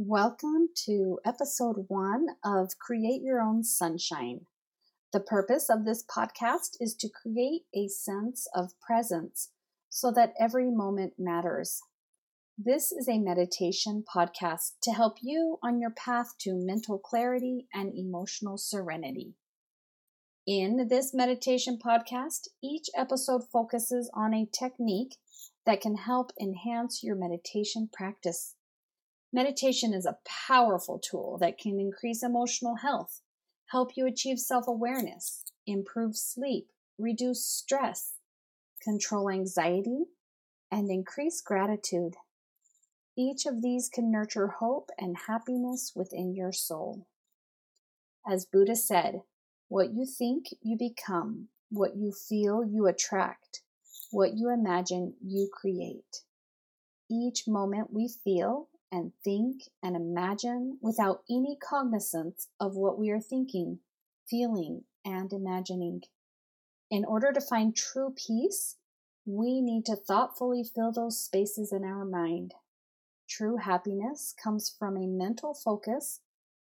[0.00, 4.42] Welcome to episode one of Create Your Own Sunshine.
[5.12, 9.50] The purpose of this podcast is to create a sense of presence
[9.88, 11.80] so that every moment matters.
[12.56, 17.92] This is a meditation podcast to help you on your path to mental clarity and
[17.92, 19.34] emotional serenity.
[20.46, 25.16] In this meditation podcast, each episode focuses on a technique
[25.66, 28.54] that can help enhance your meditation practice.
[29.32, 33.20] Meditation is a powerful tool that can increase emotional health,
[33.66, 38.14] help you achieve self awareness, improve sleep, reduce stress,
[38.82, 40.04] control anxiety,
[40.70, 42.14] and increase gratitude.
[43.16, 47.06] Each of these can nurture hope and happiness within your soul.
[48.26, 49.22] As Buddha said,
[49.68, 51.48] what you think, you become.
[51.70, 53.60] What you feel, you attract.
[54.10, 56.22] What you imagine, you create.
[57.10, 63.20] Each moment we feel and think and imagine without any cognizance of what we are
[63.20, 63.80] thinking,
[64.28, 66.02] feeling, and imagining.
[66.90, 68.76] In order to find true peace,
[69.26, 72.54] we need to thoughtfully fill those spaces in our mind.
[73.28, 76.20] True happiness comes from a mental focus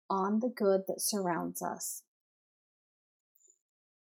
[0.09, 2.03] on the good that surrounds us.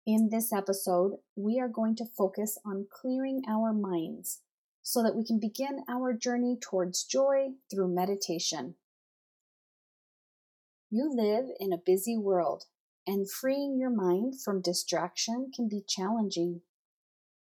[0.05, 4.41] In this episode, we are going to focus on clearing our minds
[4.91, 8.75] so that we can begin our journey towards joy through meditation.
[10.91, 12.65] You live in a busy world,
[13.07, 16.63] and freeing your mind from distraction can be challenging.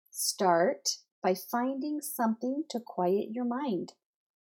[0.10, 0.90] Start
[1.22, 3.94] by finding something to quiet your mind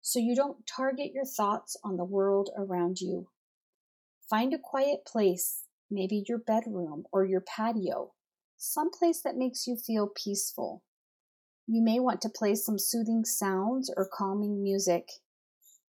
[0.01, 3.27] so you don't target your thoughts on the world around you.
[4.31, 8.13] Find a quiet place, maybe your bedroom or your patio,
[8.57, 10.85] someplace that makes you feel peaceful.
[11.67, 15.09] You may want to play some soothing sounds or calming music.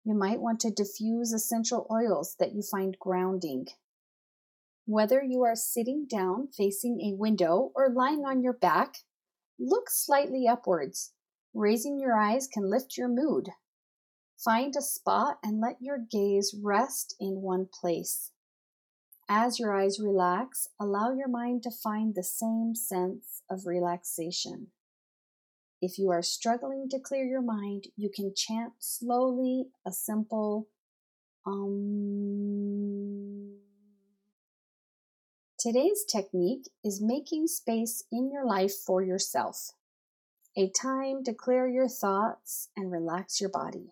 [0.05, 3.67] You might want to diffuse essential oils that you find grounding.
[4.85, 8.97] Whether you are sitting down facing a window or lying on your back,
[9.57, 11.13] look slightly upwards.
[11.53, 13.49] Raising your eyes can lift your mood.
[14.43, 18.31] Find a spot and let your gaze rest in one place.
[19.29, 24.67] As your eyes relax, allow your mind to find the same sense of relaxation.
[25.85, 30.69] If you are struggling to clear your mind, you can chant slowly a simple
[31.45, 31.97] um.
[35.59, 39.71] Today's technique is making space in your life for yourself,
[40.55, 43.91] a time to clear your thoughts and relax your body.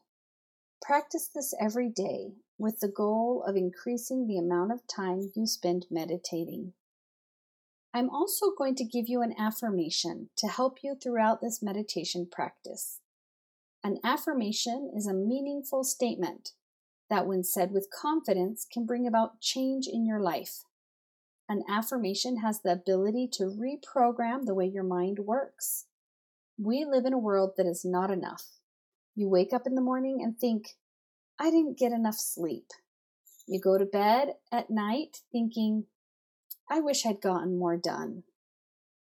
[0.82, 5.88] Practice this every day with the goal of increasing the amount of time you spend
[5.92, 6.72] meditating.
[7.94, 13.00] I'm also going to give you an affirmation to help you throughout this meditation practice.
[13.84, 16.52] An affirmation is a meaningful statement
[17.10, 20.64] that, when said with confidence, can bring about change in your life.
[21.50, 25.88] An affirmation has the ability to reprogram the way your mind works.
[26.58, 28.46] We live in a world that is not enough.
[29.16, 30.78] You wake up in the morning and think,
[31.38, 32.68] I didn't get enough sleep.
[33.48, 35.88] You go to bed at night thinking,
[36.72, 38.24] I wish I'd gotten more done.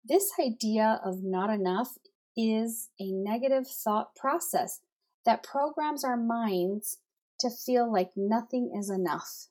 [0.04, 1.98] This idea of not enough
[2.36, 4.82] is a negative thought process
[5.26, 6.98] that programs our minds
[7.40, 9.48] to feel like nothing is enough,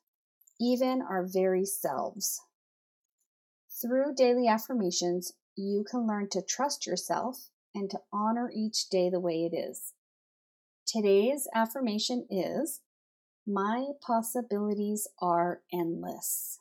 [0.60, 2.42] even our very selves.
[3.80, 9.20] Through daily affirmations, you can learn to trust yourself and to honor each day the
[9.20, 9.94] way it is.
[10.84, 12.82] Today's affirmation is
[13.46, 16.58] My possibilities are endless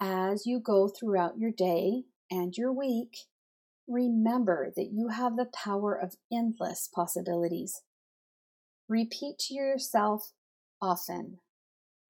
[0.00, 3.26] as you go throughout your day and your week,
[3.86, 7.82] remember that you have the power of endless possibilities.
[8.88, 10.32] Repeat to yourself
[10.80, 11.38] often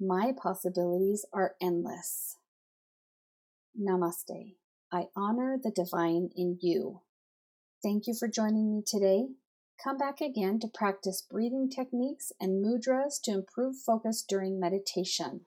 [0.01, 2.37] My possibilities are endless.
[3.79, 4.55] Namaste.
[4.93, 7.01] I honor the divine in you.
[7.83, 9.29] Thank you for joining me today.
[9.83, 15.47] Come back again to practice breathing techniques and mudras to improve focus during meditation.